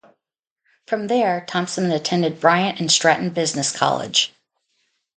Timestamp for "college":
3.71-4.33